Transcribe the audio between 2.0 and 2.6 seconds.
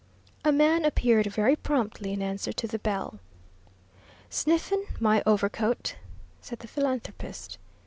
in answer